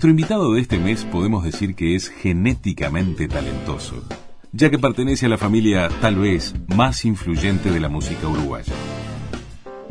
[0.00, 4.02] Nuestro invitado de este mes podemos decir que es genéticamente talentoso,
[4.50, 8.72] ya que pertenece a la familia tal vez más influyente de la música uruguaya.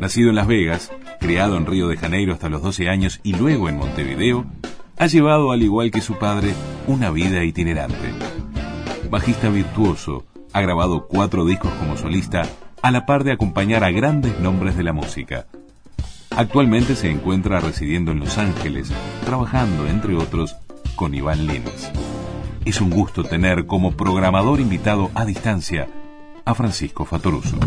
[0.00, 3.68] Nacido en Las Vegas, criado en Río de Janeiro hasta los 12 años y luego
[3.68, 4.46] en Montevideo,
[4.98, 6.54] ha llevado, al igual que su padre,
[6.88, 8.10] una vida itinerante.
[9.10, 12.42] Bajista virtuoso, ha grabado cuatro discos como solista,
[12.82, 15.46] a la par de acompañar a grandes nombres de la música
[16.40, 18.90] Actualmente se encuentra residiendo en Los Ángeles,
[19.26, 20.56] trabajando, entre otros,
[20.96, 21.90] con Iván Lins.
[22.64, 25.86] Es un gusto tener como programador invitado a distancia
[26.46, 27.58] a Francisco Fatoruso.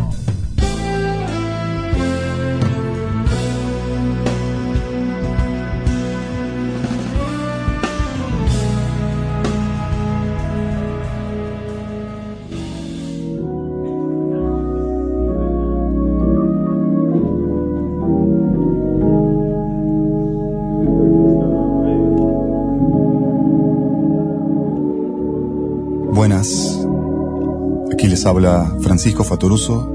[28.25, 29.89] Habla Francisco Fatoruso.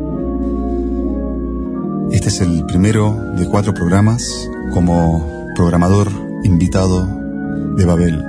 [2.11, 6.09] Este es el primero de cuatro programas como programador
[6.45, 7.07] invitado
[7.77, 8.23] de Babel.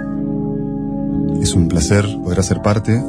[1.42, 3.03] Es un placer poder hacer parte.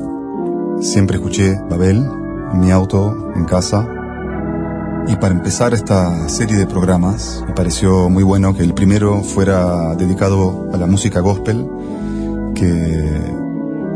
[0.80, 2.04] Siempre escuché Babel
[2.52, 3.88] en mi auto, en casa.
[5.06, 9.94] Y para empezar esta serie de programas, me pareció muy bueno que el primero fuera
[9.96, 11.68] dedicado a la música gospel,
[12.54, 13.20] que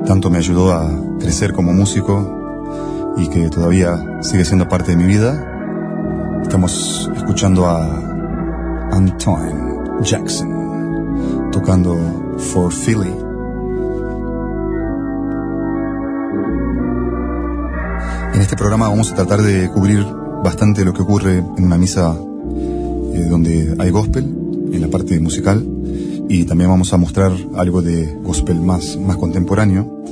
[0.06, 2.43] tanto me ayudó a crecer como músico
[3.16, 6.40] y que todavía sigue siendo parte de mi vida.
[6.42, 11.96] Estamos escuchando a Antoine Jackson tocando
[12.38, 13.14] For Philly.
[18.34, 20.04] En este programa vamos a tratar de cubrir
[20.42, 22.16] bastante lo que ocurre en una misa
[23.14, 24.24] eh, donde hay gospel,
[24.72, 25.64] en la parte musical,
[26.28, 30.02] y también vamos a mostrar algo de gospel más, más contemporáneo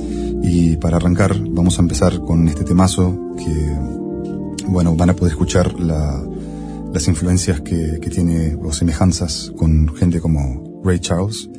[0.43, 5.73] y para arrancar vamos a empezar con este temazo que, bueno, van a poder escuchar
[5.79, 11.49] las influencias que, que tiene o semejanzas con gente como Ray Charles.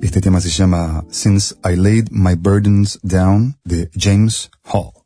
[0.00, 5.01] Este tema se llama Since I Laid My Burdens Down de James Hall.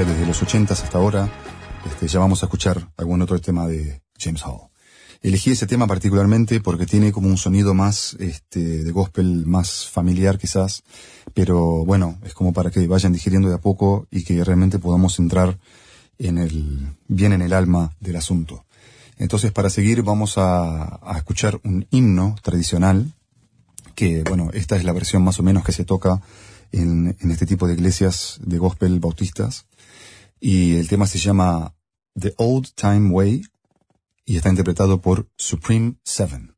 [0.00, 1.28] Desde los 80 hasta ahora.
[1.84, 4.70] Este, ya vamos a escuchar algún otro tema de James Hall.
[5.20, 10.38] Elegí ese tema particularmente porque tiene como un sonido más este, de gospel, más familiar
[10.38, 10.82] quizás,
[11.34, 15.18] pero bueno, es como para que vayan digiriendo de a poco y que realmente podamos
[15.18, 15.58] entrar
[16.18, 18.64] en el, bien en el alma del asunto.
[19.18, 23.12] Entonces, para seguir, vamos a, escuchar un himno tradicional,
[23.94, 26.22] que bueno, esta es la versión más o menos que se toca
[26.72, 29.66] en este tipo de iglesias de gospel bautistas,
[30.44, 31.76] y el tema se llama
[32.18, 33.42] The Old Time Way,
[34.24, 36.51] y está interpretado por Supreme Seven.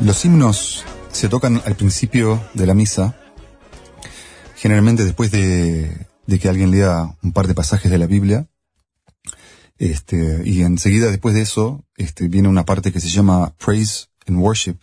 [0.00, 3.18] Los himnos se tocan al principio de la misa,
[4.54, 6.06] generalmente después de,
[6.40, 8.48] que alguien lea un par de pasajes de la Biblia,
[9.76, 14.38] este, y enseguida después de eso, este, viene una parte que se llama Praise and
[14.38, 14.76] Worship.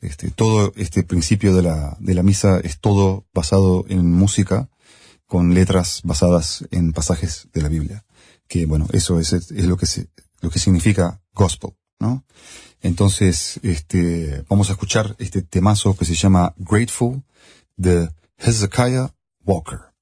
[0.00, 4.70] Este, todo este principio de la, de la misa es todo basado en música,
[5.26, 8.06] con letras basadas en pasajes de la Biblia.
[8.48, 9.86] Que bueno, eso es, es lo que
[10.40, 12.24] lo que significa gospel, ¿no?
[12.86, 17.22] Entonces, este, vamos a escuchar este temazo que se llama Grateful
[17.76, 19.12] de Hezekiah
[19.44, 19.95] Walker.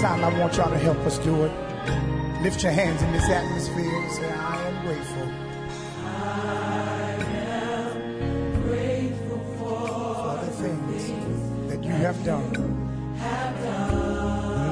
[0.00, 1.52] Time, I want y'all to help us do it.
[2.42, 5.28] Lift your hands in this atmosphere and say, I am grateful.
[6.04, 12.52] I am grateful for the things that you have done.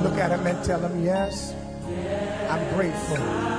[0.04, 1.54] Look at them and tell them, yes,
[1.88, 3.55] yes I'm grateful.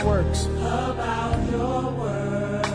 [0.00, 0.44] Your works.
[0.46, 2.68] About your works.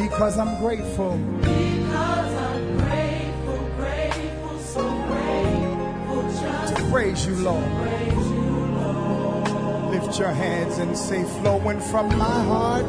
[0.00, 1.16] Because I'm grateful.
[1.40, 7.64] Because I'm grateful, grateful, so grateful to praise you, Lord.
[7.82, 9.92] Praise you, Lord.
[9.92, 12.86] Lift your hands and say, flowing from my heart.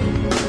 [0.00, 0.39] Bye.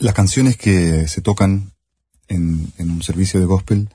[0.00, 1.72] Las canciones que se tocan
[2.26, 3.90] en, en un servicio de gospel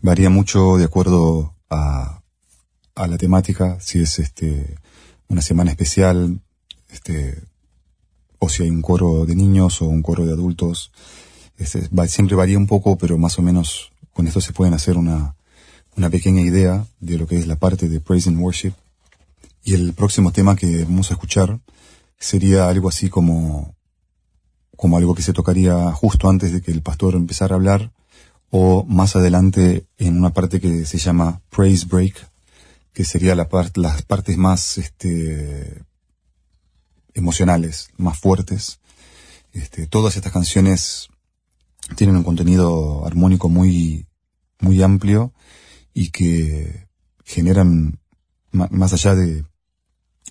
[0.00, 2.22] varía mucho de acuerdo a,
[2.94, 4.78] a la temática, si es este
[5.28, 6.40] una semana especial,
[6.88, 7.42] este
[8.38, 10.92] o si hay un coro de niños o un coro de adultos.
[11.58, 15.36] Este, siempre varía un poco, pero más o menos con esto se pueden hacer una,
[15.94, 18.72] una pequeña idea de lo que es la parte de Praise and Worship.
[19.62, 21.60] Y el próximo tema que vamos a escuchar
[22.18, 23.74] sería algo así como
[24.80, 27.92] como algo que se tocaría justo antes de que el pastor empezara a hablar
[28.48, 32.14] o más adelante en una parte que se llama Praise Break,
[32.94, 35.82] que sería la parte las partes más este,
[37.12, 38.80] emocionales, más fuertes.
[39.52, 41.08] Este, todas estas canciones
[41.94, 44.06] tienen un contenido armónico muy,
[44.60, 45.34] muy amplio
[45.92, 46.88] y que
[47.22, 47.98] generan
[48.50, 49.44] más allá de,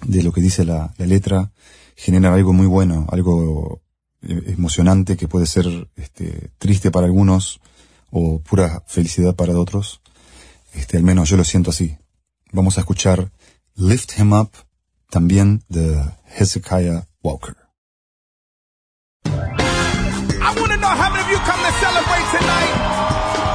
[0.08, 1.52] de lo que dice la, la letra,
[1.96, 3.84] genera algo muy bueno, algo
[4.22, 7.60] emocionante que puede ser este, triste para algunos
[8.12, 10.02] o pura felicidad para otros.
[10.74, 11.98] Este, al menos yo lo siento así.
[12.52, 13.32] Vamos a escuchar
[13.76, 14.52] Lift Him Up,
[15.10, 17.56] también de Hezekiah Walker.
[19.26, 22.74] I want to know how many of you come to celebrate tonight.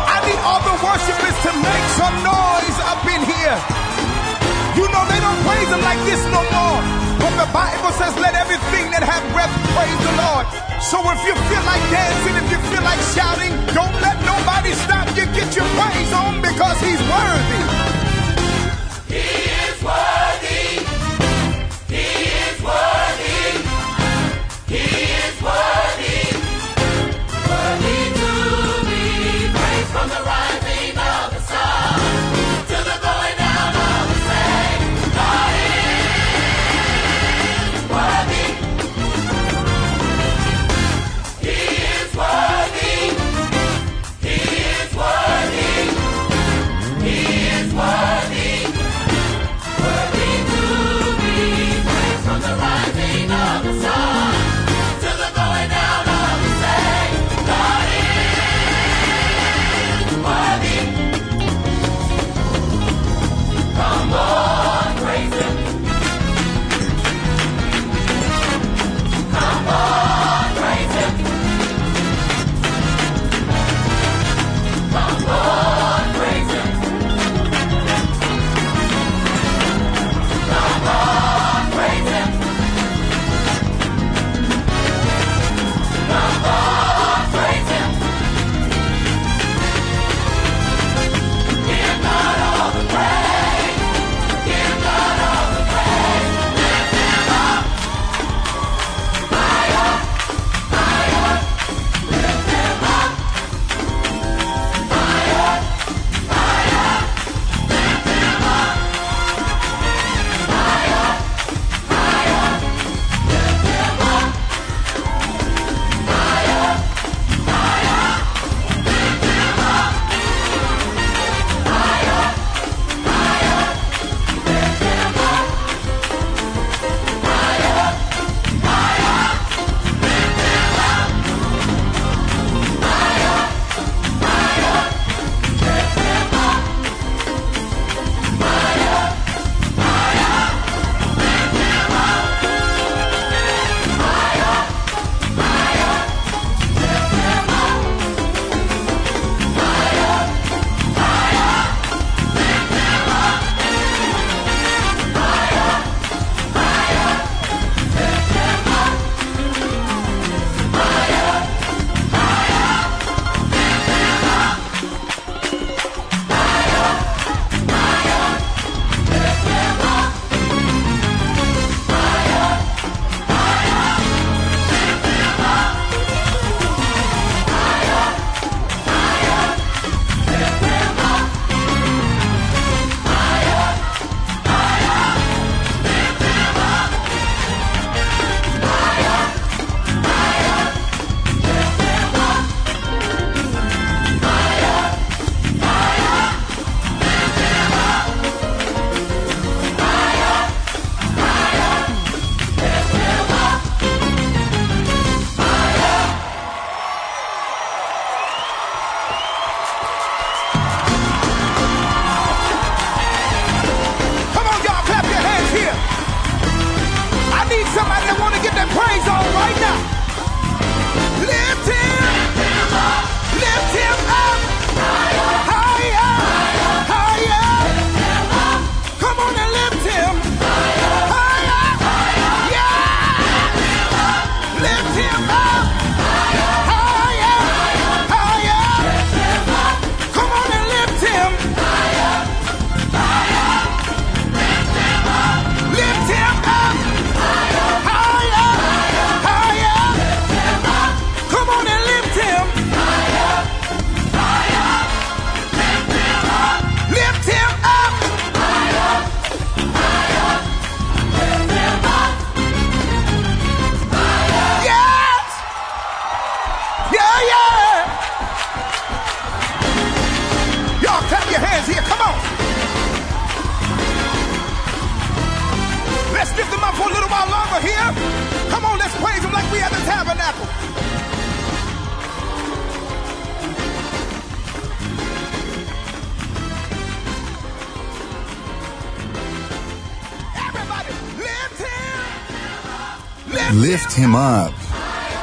[0.06, 3.58] I need all the worshipers to make some noise up in here.
[4.76, 7.03] You know they don't praise him like this no more.
[7.20, 10.46] But the Bible says, let everything that have breath praise the Lord.
[10.80, 15.08] So if you feel like dancing, if you feel like shouting, don't let nobody stop
[15.16, 15.26] you.
[15.34, 17.84] Get your praise on because he's worthy.
[19.84, 20.13] pineapple.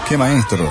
[0.09, 0.69] ¡Qué maestro!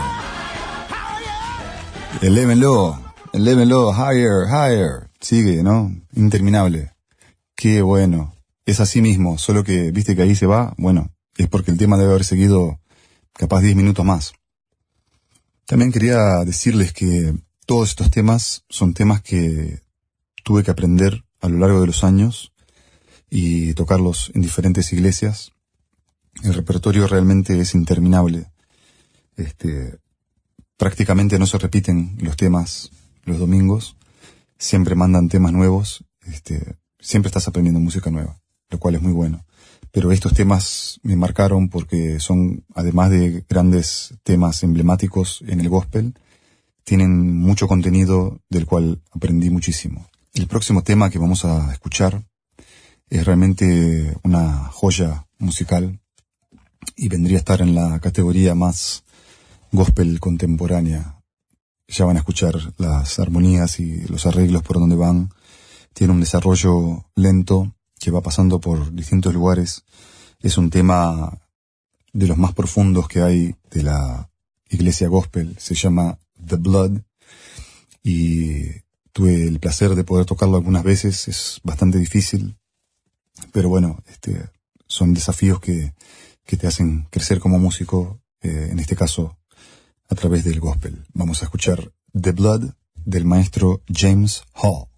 [2.21, 3.01] Elévenlo,
[3.33, 5.11] elévenlo, higher, higher.
[5.19, 5.91] Sigue, ¿no?
[6.15, 6.93] Interminable.
[7.57, 8.35] Qué bueno.
[8.67, 11.97] Es así mismo, solo que, viste que ahí se va, bueno, es porque el tema
[11.97, 12.79] debe haber seguido
[13.33, 14.35] capaz 10 minutos más.
[15.65, 19.81] También quería decirles que todos estos temas son temas que
[20.45, 22.53] tuve que aprender a lo largo de los años
[23.31, 25.53] y tocarlos en diferentes iglesias.
[26.43, 28.47] El repertorio realmente es interminable.
[29.37, 29.99] Este,
[30.77, 32.91] prácticamente no se repiten los temas
[33.25, 33.97] los domingos.
[34.59, 36.05] Siempre mandan temas nuevos.
[36.23, 39.45] Este, siempre estás aprendiendo música nueva, lo cual es muy bueno.
[39.93, 46.15] Pero estos temas me marcaron porque son, además de grandes temas emblemáticos en el gospel,
[46.85, 50.09] tienen mucho contenido del cual aprendí muchísimo.
[50.33, 52.25] El próximo tema que vamos a escuchar
[53.09, 56.00] es realmente una joya musical
[56.97, 59.05] y vendría a estar en la categoría más
[59.73, 61.23] gospel contemporánea.
[61.89, 65.31] Ya van a escuchar las armonías y los arreglos por donde van.
[65.93, 69.85] Tiene un desarrollo lento que va pasando por distintos lugares.
[70.41, 71.39] Es un tema
[72.13, 74.31] de los más profundos que hay de la
[74.69, 75.57] iglesia gospel.
[75.59, 77.01] Se llama The Blood
[78.03, 78.67] y
[79.13, 81.29] tuve el placer de poder tocarlo algunas veces.
[81.29, 82.57] Es bastante difícil,
[83.53, 84.49] pero bueno, este,
[84.87, 85.93] son desafíos que,
[86.51, 89.39] que te hacen crecer como músico, eh, en este caso
[90.09, 91.07] a través del gospel.
[91.15, 94.89] Vamos a escuchar The Blood del maestro James Hall.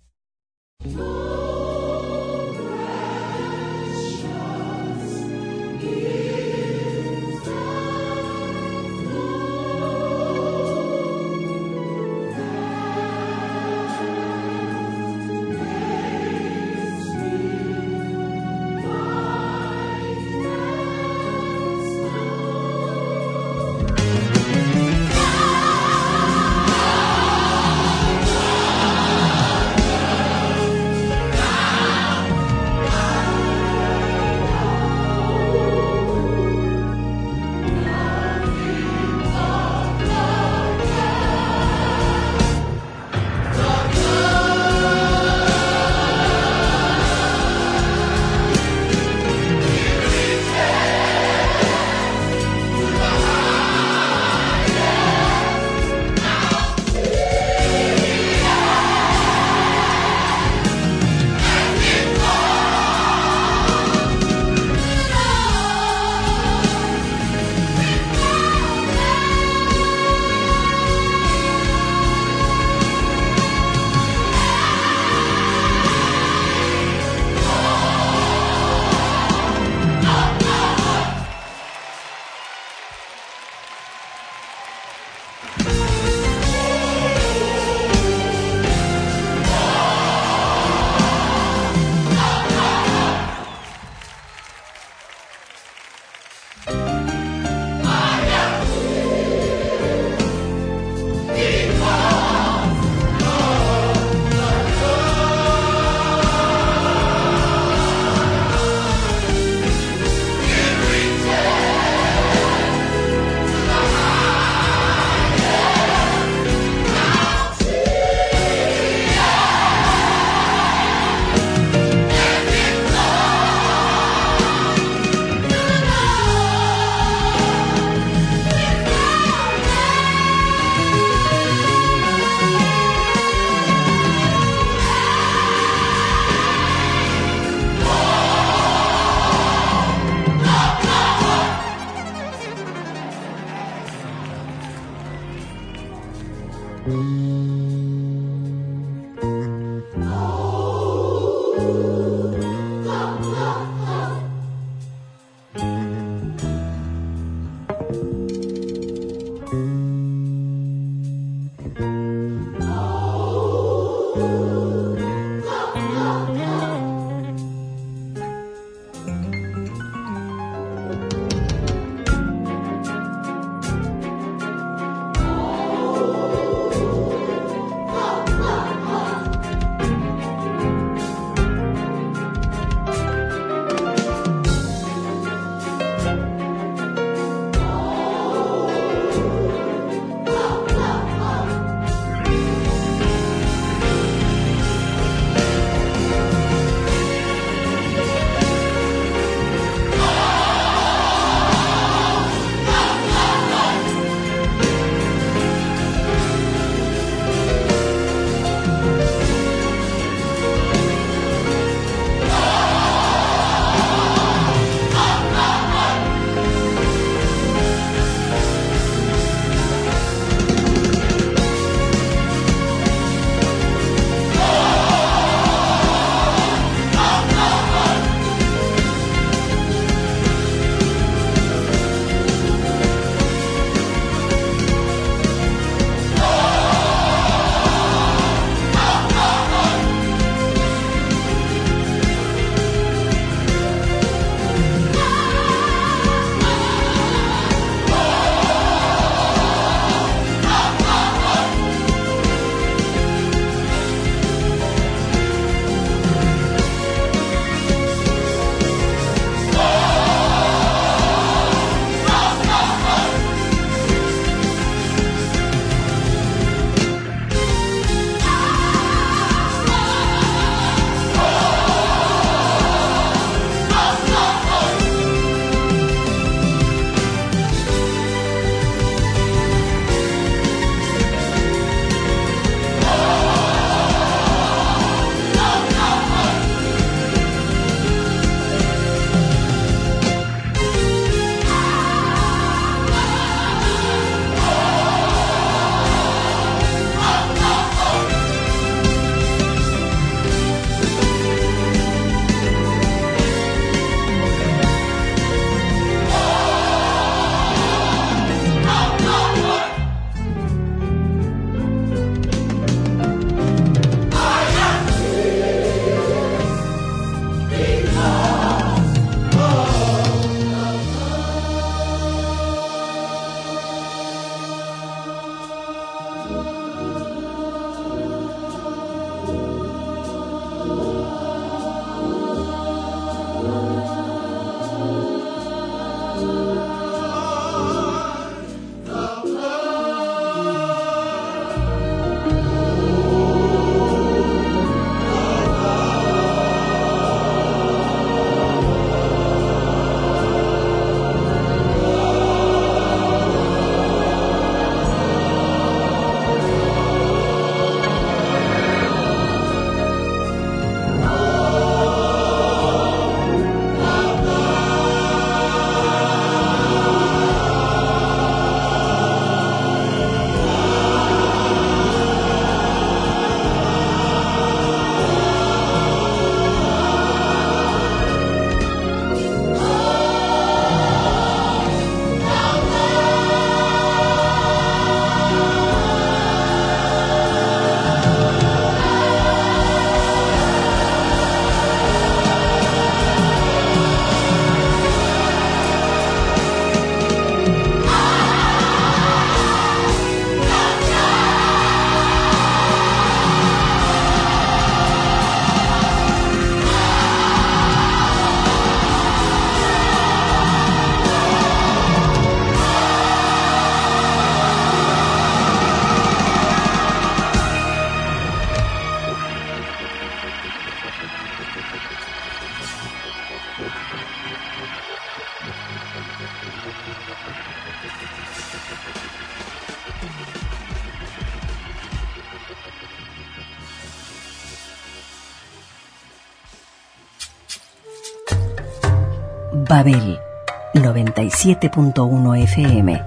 [441.33, 443.03] 97.1 FM.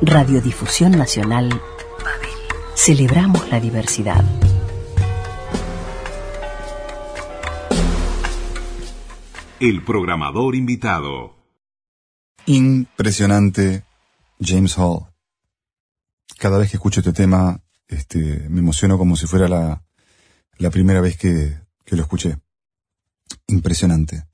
[0.00, 1.50] Radiodifusión Nacional.
[1.50, 2.30] Babel.
[2.74, 4.24] Celebramos la diversidad.
[9.60, 11.36] El programador invitado.
[12.46, 13.84] Impresionante
[14.40, 15.06] James Hall.
[16.38, 19.84] Cada vez que escucho este tema, este, me emociono como si fuera la,
[20.56, 22.38] la primera vez que, que lo escuché.
[23.46, 24.24] Impresionante.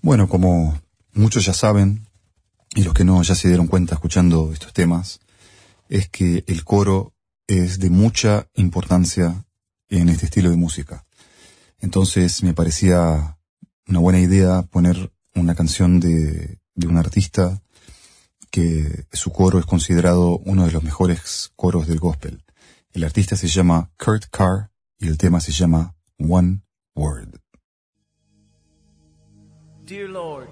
[0.00, 0.80] Bueno, como
[1.12, 2.06] muchos ya saben,
[2.74, 5.20] y los que no ya se dieron cuenta escuchando estos temas,
[5.88, 7.14] es que el coro
[7.46, 9.44] es de mucha importancia
[9.88, 11.04] en este estilo de música.
[11.80, 13.38] Entonces me parecía
[13.88, 17.62] una buena idea poner una canción de, un artista
[18.50, 22.44] que su coro es considerado uno de los mejores coros del gospel.
[22.92, 26.62] El artista se llama Kurt Carr y el tema se llama One
[26.94, 27.40] Word.
[29.86, 30.48] Dear Lord,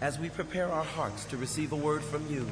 [0.00, 2.46] as we prepare our hearts to receive a word from you,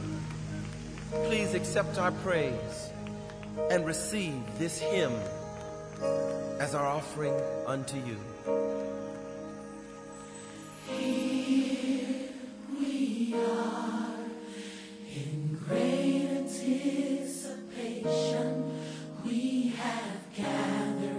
[1.25, 2.91] please accept our praise
[3.71, 5.13] and receive this hymn
[6.59, 7.35] as our offering
[7.67, 8.19] unto you.
[12.79, 14.15] We are
[15.15, 18.73] in great anticipation,
[19.25, 21.14] we have gathered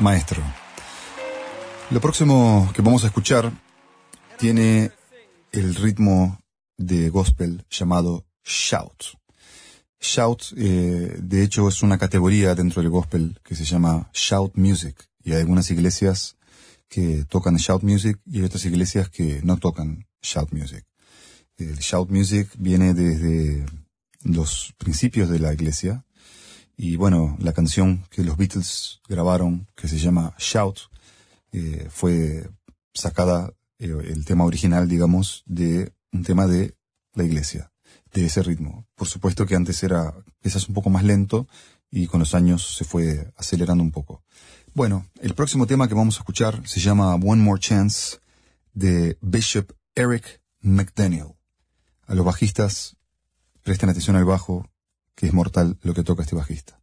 [0.00, 0.42] maestro.
[1.90, 3.52] Lo próximo que vamos a escuchar
[4.38, 4.90] tiene
[5.52, 6.40] el ritmo
[6.76, 9.16] de gospel llamado shout.
[10.00, 15.08] Shout, eh, de hecho, es una categoría dentro del gospel que se llama shout music.
[15.24, 16.36] Y hay algunas iglesias
[16.88, 20.84] que tocan shout music y hay otras iglesias que no tocan shout music.
[21.56, 23.66] El shout music viene desde
[24.22, 26.04] los principios de la iglesia.
[26.76, 30.80] Y bueno, la canción que los Beatles grabaron, que se llama Shout,
[31.52, 32.50] eh, fue
[32.92, 36.76] sacada, eh, el tema original, digamos, de un tema de
[37.14, 37.72] la iglesia,
[38.12, 38.86] de ese ritmo.
[38.94, 41.48] Por supuesto que antes era quizás un poco más lento
[41.90, 44.22] y con los años se fue acelerando un poco.
[44.74, 48.18] Bueno, el próximo tema que vamos a escuchar se llama One More Chance
[48.74, 51.36] de Bishop Eric McDaniel.
[52.06, 52.96] A los bajistas,
[53.62, 54.68] presten atención al bajo,
[55.16, 56.80] que es mortal lo que toca este bajista.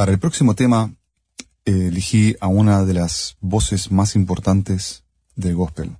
[0.00, 0.94] Para el próximo tema
[1.66, 5.04] elegí a una de las voces más importantes
[5.36, 5.98] del gospel.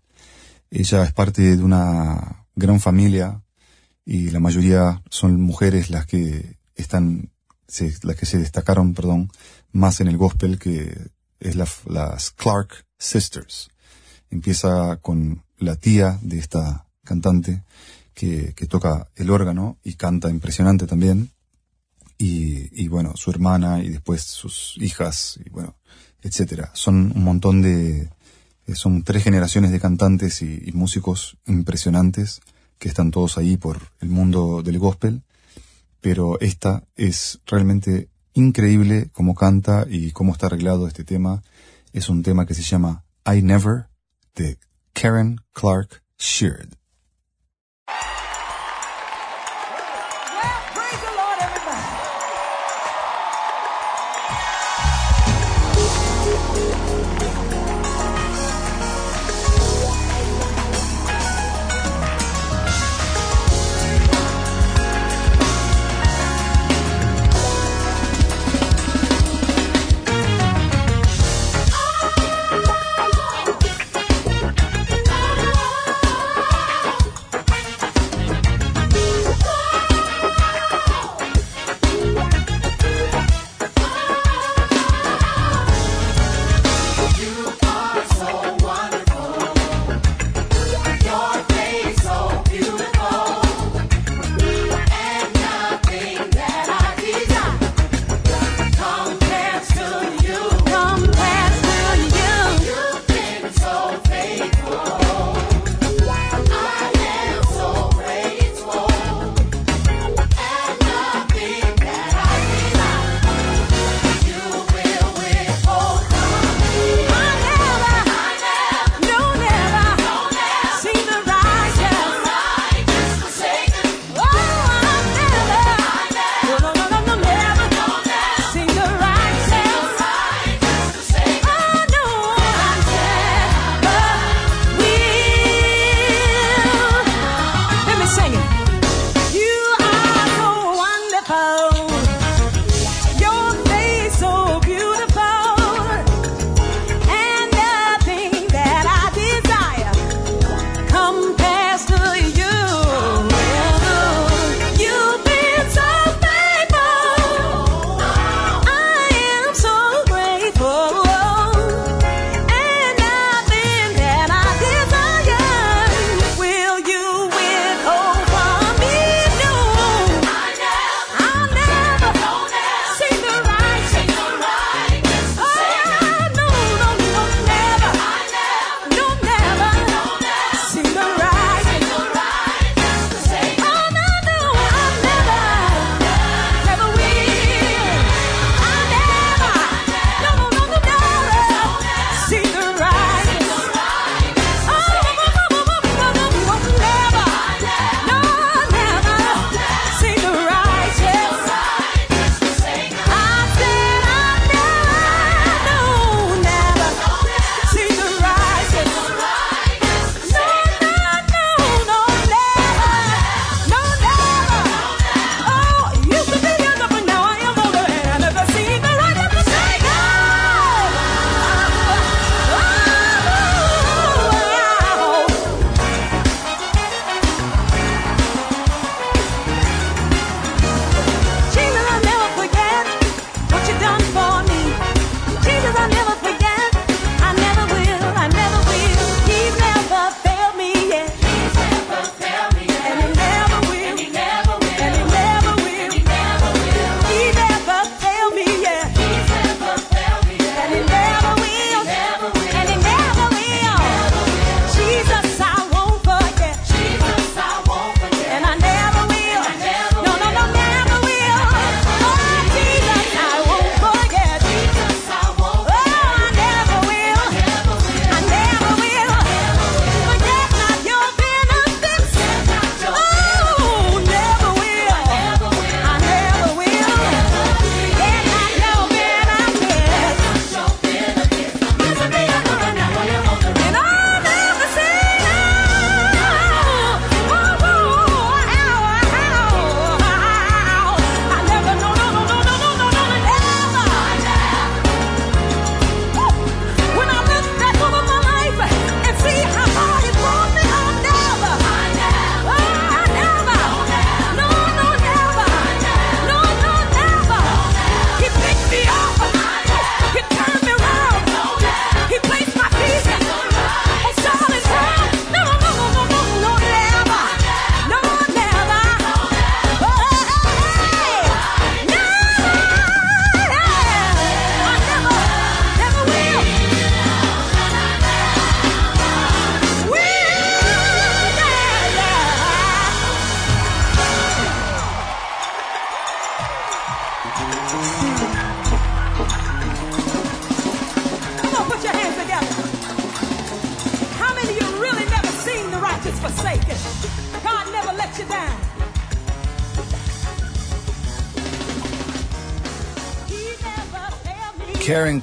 [0.70, 3.42] Ella es parte de una gran familia
[4.06, 7.28] y la mayoría son mujeres las que están,
[7.68, 9.30] se- las que se destacaron, perdón,
[9.70, 13.68] más en el gospel que es la- las Clark Sisters.
[14.30, 17.64] Empieza con la tía de esta cantante
[18.14, 21.32] que toca el órgano y canta impresionante también.
[22.22, 25.76] Y, y bueno, su hermana y después sus hijas y bueno,
[26.22, 26.70] etcétera.
[26.74, 28.10] Son un montón de,
[28.70, 32.40] eh, son tres generaciones de cantantes y, músicos impresionantes
[32.78, 35.22] que están todos ahí por el mundo del gospel.
[36.00, 41.42] Pero esta es realmente increíble cómo canta y cómo está arreglado este tema.
[41.92, 43.88] Es un tema que se llama I Never
[44.34, 44.58] de
[44.92, 46.79] Karen Clark Sheard.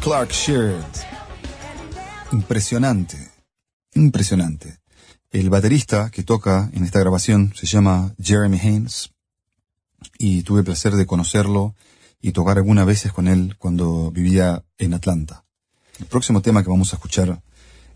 [0.07, 0.93] Clark Sheard.
[2.31, 3.17] Impresionante.
[3.93, 4.79] Impresionante.
[5.31, 9.11] El baterista que toca en esta grabación se llama Jeremy Haynes
[10.17, 11.75] y tuve el placer de conocerlo
[12.21, 15.43] y tocar algunas veces con él cuando vivía en Atlanta.
[15.99, 17.41] El próximo tema que vamos a escuchar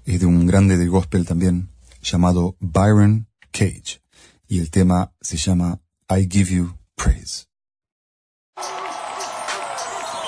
[0.04, 1.70] es de un grande del gospel también
[2.02, 4.02] llamado Byron Cage
[4.50, 7.48] y el tema se llama I Give You Praise.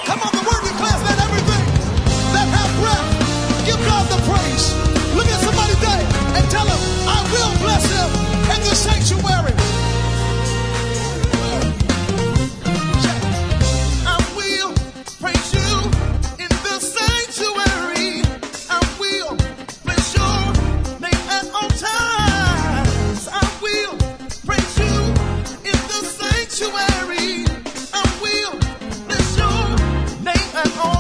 [0.06, 0.43] Come on,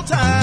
[0.06, 0.42] time.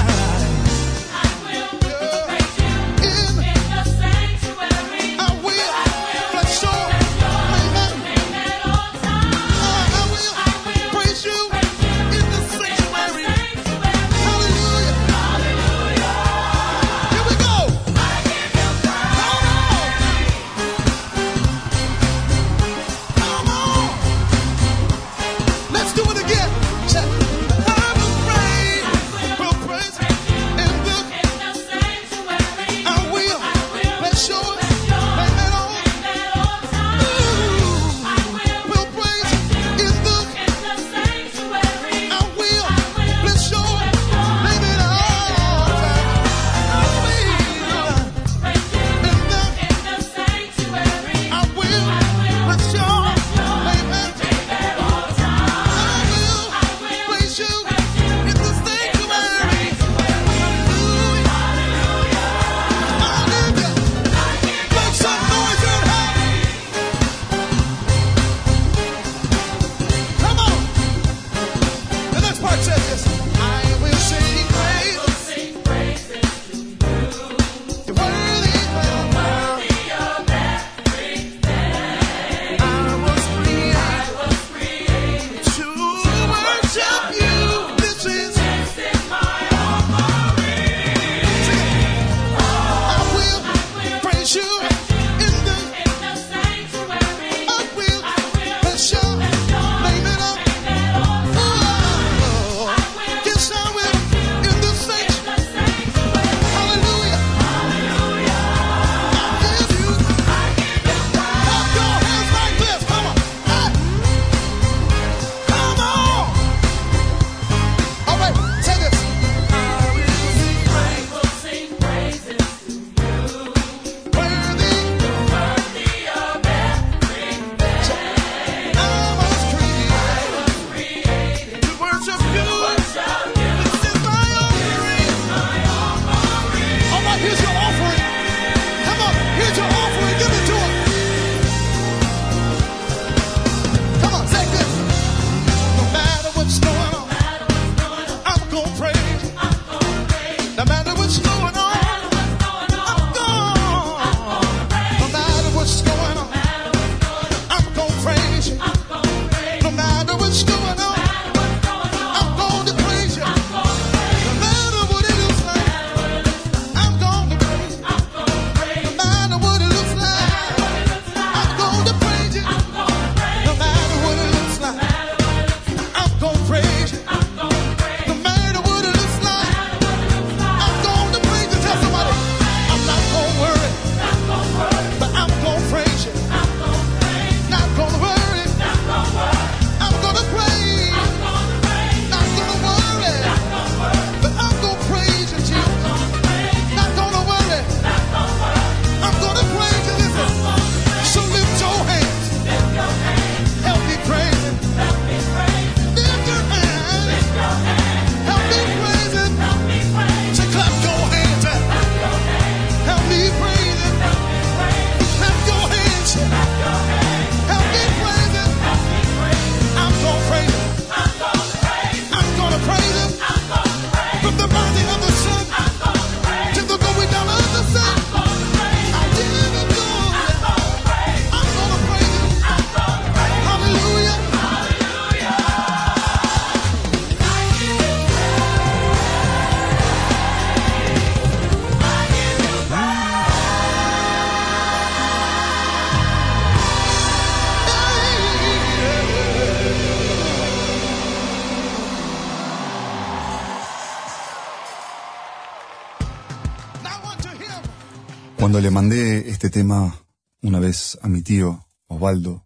[258.41, 260.03] Cuando le mandé este tema
[260.41, 262.43] una vez a mi tío, Osvaldo,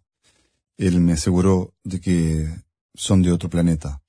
[0.76, 2.54] él me aseguró de que
[2.92, 4.02] son de otro planeta.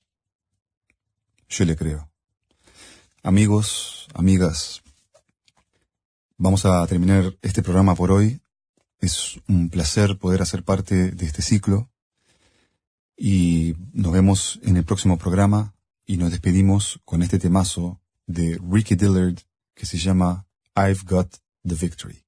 [1.48, 2.10] Yo le creo.
[3.22, 4.82] Amigos, amigas,
[6.36, 8.42] vamos a terminar este programa por hoy.
[9.00, 11.88] Es un placer poder hacer parte de este ciclo.
[13.16, 15.74] Y nos vemos en el próximo programa
[16.04, 19.38] y nos despedimos con este temazo de Ricky Dillard
[19.74, 20.44] que se llama
[20.76, 22.27] I've Got the Victory.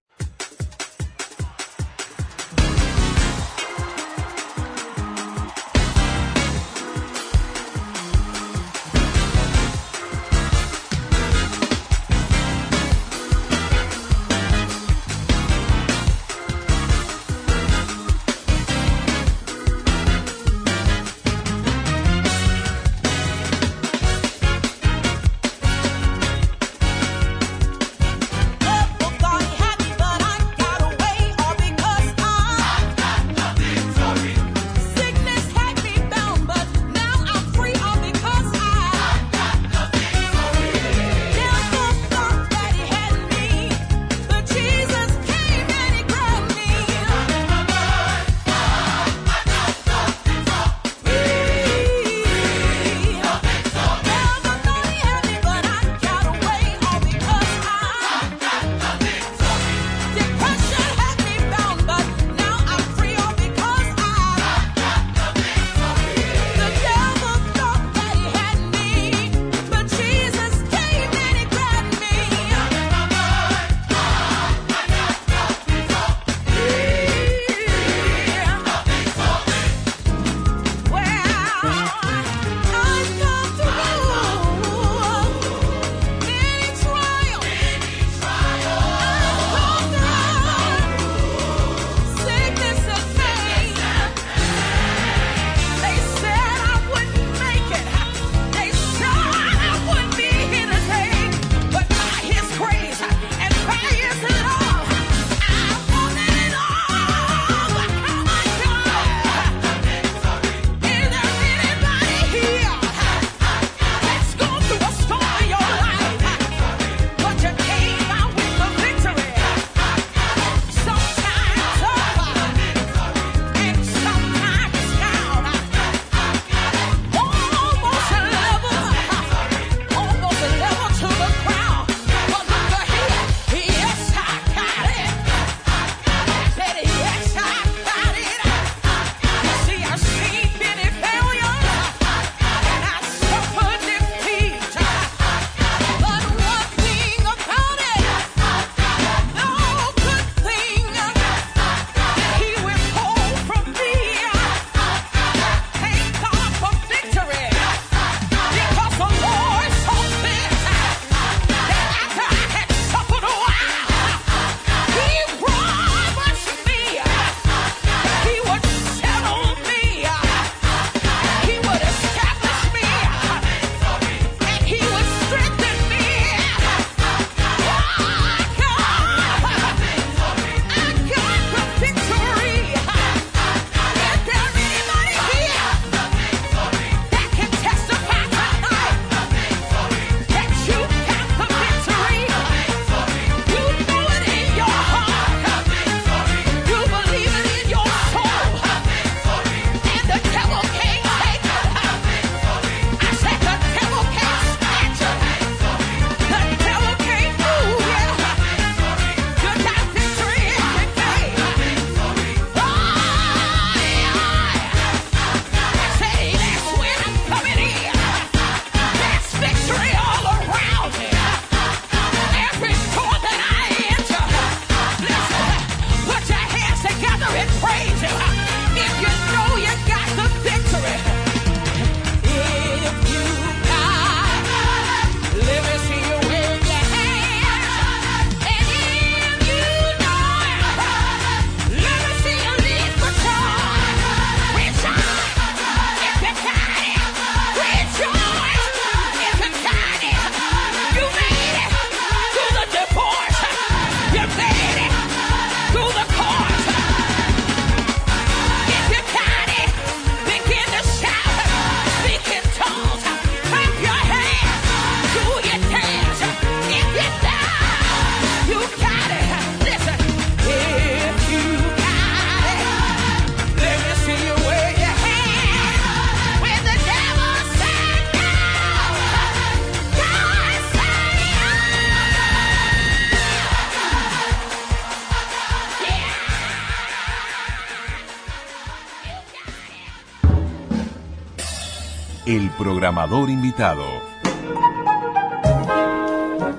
[292.90, 293.84] Programador invitado.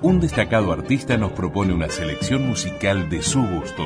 [0.02, 3.84] Un destacado artista nos propone una selección musical de su gusto.